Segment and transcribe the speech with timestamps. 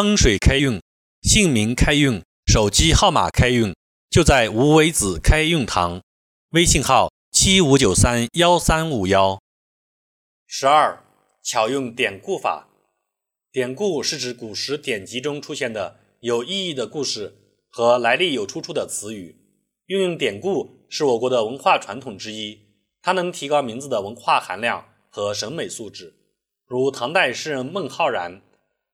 [0.00, 0.80] 风水开运，
[1.20, 3.74] 姓名开运，手机号码开运，
[4.08, 6.00] 就在无为子开运堂。
[6.52, 9.38] 微信号七五九三幺三五幺。
[10.46, 11.04] 十二，
[11.42, 12.70] 巧用典故法。
[13.52, 17.34] 典故是指古时典籍中出现的有意义的故事
[17.68, 19.36] 和来历有出处的词语。
[19.84, 22.58] 运用典故是我国的文化传统之一，
[23.02, 26.14] 它能提高名字的文化含量和审美素质。
[26.64, 28.40] 如唐代诗人孟浩然。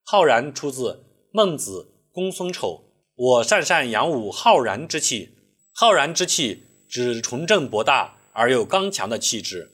[0.08, 0.92] 浩然出自
[1.32, 2.84] 《孟子·公孙丑》，
[3.16, 5.30] 我擅擅扬武浩然之气。
[5.74, 9.72] 浩然之气指纯正博大而又刚强的气质。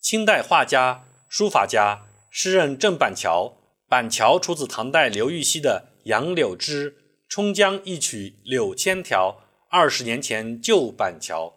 [0.00, 6.92] 清代画家、书法家、诗人郑板桥，板桥出自唐代刘禹锡的《杨柳枝·
[7.28, 9.36] 春江一曲柳千条》。
[9.68, 11.56] 二十年前旧板桥，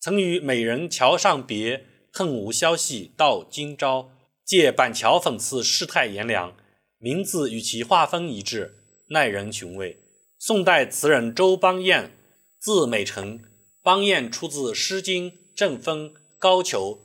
[0.00, 4.12] 曾与美人桥上别，恨无消息到今朝。
[4.46, 6.54] 借板桥讽刺世态炎凉。
[7.06, 8.74] 名字与其画风一致，
[9.10, 10.00] 耐人寻味。
[10.40, 12.10] 宋代词人周邦彦，
[12.58, 13.38] 字美成，
[13.80, 16.96] 邦彦出自《诗经·正风·高俅》，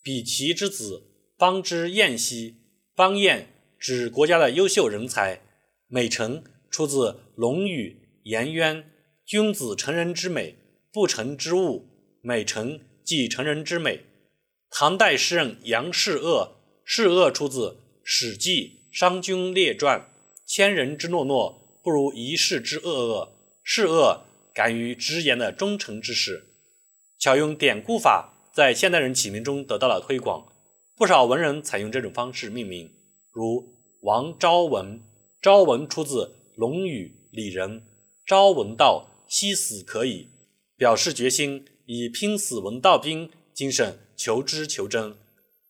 [0.00, 1.02] 比其之子，
[1.36, 2.54] 邦之彦兮。
[2.94, 3.48] 邦彦
[3.80, 5.40] 指国家的优秀人才。
[5.88, 6.98] 美成出自
[7.34, 8.76] 《论语·颜渊》，
[9.26, 10.54] 君子成人之美，
[10.92, 11.88] 不成之物。
[12.22, 14.04] 美成即成人之美。
[14.70, 17.70] 唐代诗人杨士鄂，士鄂出自
[18.04, 18.78] 《史记》。
[18.92, 20.06] 商君列传：
[20.44, 23.32] 千人之诺诺，不如一世之恶恶。
[23.62, 26.44] 是恶，敢于直言的忠诚之士。
[27.18, 30.46] 巧用典故法，在现代人起名中得到了推广。
[30.94, 32.92] 不少文人采用这种方式命名，
[33.32, 33.66] 如
[34.02, 35.00] 王昭文。
[35.40, 37.80] 昭文出自《论语·里仁》，
[38.26, 40.28] 昭文道：“夕死可矣”，
[40.76, 45.16] 表示决心以拼死闻道兵精神求知求真。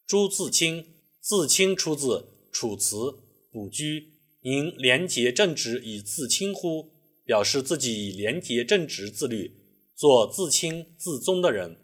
[0.06, 0.86] 朱自清，
[1.20, 2.31] 自清出自。
[2.52, 2.96] 楚辞
[3.50, 6.92] 古居，您廉洁正直以自清乎？
[7.24, 9.52] 表示自己以廉洁正直自律，
[9.94, 11.76] 做自清自宗的人。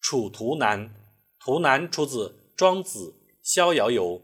[0.00, 0.94] 楚图南，
[1.38, 4.20] 图南出自庄子《逍遥游》。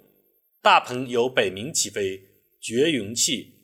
[0.62, 2.22] 大鹏由北冥起飞，
[2.60, 3.54] 绝云气，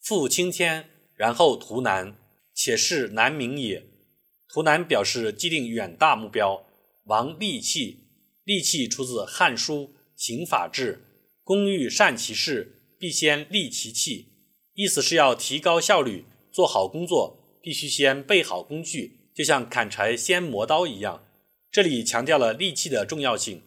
[0.00, 2.16] 负青天，然后图南，
[2.54, 3.86] 且是南冥也。
[4.48, 6.64] 图南表示既定远大目标。
[7.04, 8.04] 王利器，
[8.44, 11.04] 利器出自《汉书·刑法志》。
[11.50, 14.26] 工欲善其事，必先利其器。
[14.74, 21.24] 意思是要提高效率，做好工作，必须先备好工具，就像砍柴先磨刀一样。
[21.72, 23.62] 这里强调了利器的重要性。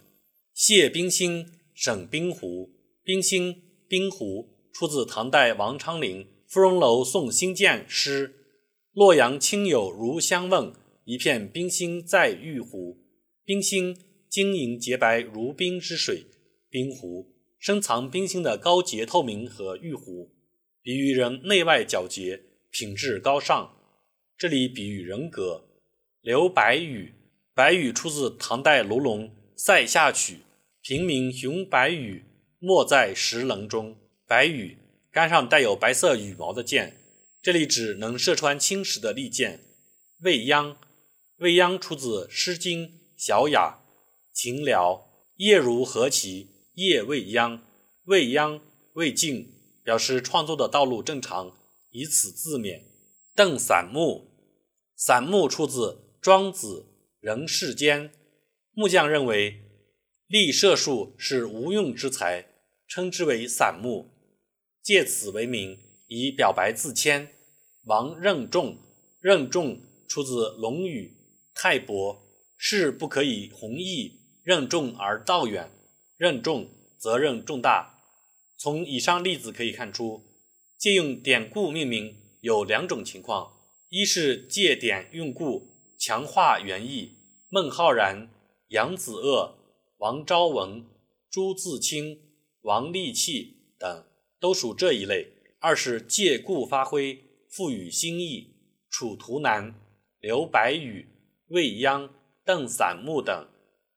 [0.53, 2.71] 谢冰心，沈冰湖。
[3.03, 8.33] 冰心、冰壶出自唐代王昌龄《芙蓉楼送辛渐》诗
[8.95, 10.71] ：“洛阳亲友如相问，
[11.03, 13.03] 一片冰心在玉壶。”
[13.43, 13.97] 冰心
[14.29, 16.23] 晶莹洁白如冰之水，
[16.69, 17.32] 冰壶。
[17.63, 20.33] 深藏冰心的高洁透明和玉壶，
[20.81, 23.73] 比喻人内外皎洁，品质高尚。
[24.37, 25.63] 这里比喻人格。
[26.19, 27.13] 刘白羽，
[27.55, 30.33] 白羽出自唐代卢龙《塞下曲》，
[30.81, 32.25] 平明雄白羽，
[32.59, 33.95] 没在石棱中。
[34.27, 34.77] 白羽，
[35.09, 36.97] 杆上带有白色羽毛的箭，
[37.41, 39.61] 这里指能射穿青石的利箭。
[40.19, 40.75] 未央，
[41.37, 43.79] 未央出自《诗经·小雅·
[44.37, 44.93] 秦辽》，
[45.37, 46.49] 夜如何其。
[46.75, 47.63] 夜未央，
[48.05, 48.59] 未央
[48.93, 49.53] 未尽，
[49.83, 51.55] 表示创作的道路正常，
[51.91, 52.81] 以此自勉。
[53.35, 54.31] 邓散木，
[54.95, 55.79] 散木出自
[56.19, 56.87] 《庄子·
[57.19, 58.09] 人世间》。
[58.73, 59.61] 木匠认为
[60.27, 62.47] 立射术是无用之才，
[62.87, 64.09] 称之为散木，
[64.81, 67.35] 借此为名，以表白自谦。
[67.83, 68.77] 王任重，
[69.19, 71.15] 任重出自《论语·
[71.61, 72.15] 泰伯》，
[72.57, 75.69] 事不可以弘毅，任重而道远。
[76.17, 78.01] 任重，责任重大。
[78.57, 80.23] 从以上例子可以看出，
[80.77, 83.53] 借用典故命名有两种情况：
[83.89, 87.17] 一是借典用故，强化原意。
[87.49, 88.29] 孟浩然、
[88.69, 89.57] 杨子鳄、
[89.97, 90.85] 王昭文、
[91.29, 92.21] 朱自清、
[92.61, 94.05] 王利器等
[94.39, 95.27] 都属这一类；
[95.59, 98.55] 二是借故发挥，赋予新意。
[98.89, 99.73] 楚图南、
[100.19, 101.07] 刘白羽、
[101.47, 102.13] 未央、
[102.45, 103.47] 邓散木等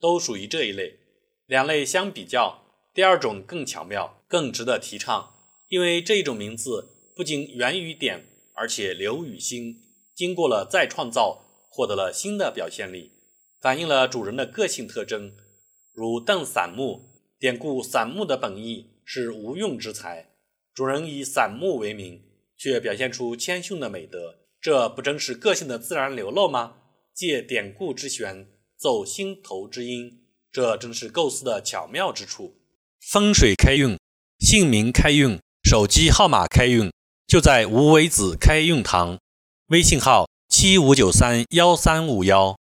[0.01, 0.99] 都属于这一类。
[1.47, 5.35] 两类相比较，第二种更巧妙，更值得提倡。
[5.69, 9.83] 因为这一种名字不仅源于典，而且流于心，
[10.15, 13.13] 经过了再创造，获得了新的表现力，
[13.61, 15.33] 反映了主人的个性特征。
[15.93, 20.31] 如邓散木，典故散木的本意是无用之才，
[20.75, 22.23] 主人以散木为名，
[22.57, 26.79] 却表现出谦逊的美德，这不正是个性的自然流露吗？
[27.15, 30.26] 借典故之玄，奏心头之音。
[30.57, 32.57] 这正是构思的巧妙之处。
[32.99, 33.99] 风水开运，
[34.39, 36.91] 姓名开运，手机号码开运
[37.27, 39.19] 就在无为子开运堂，
[39.67, 42.57] 微信号七五九三幺三五幺。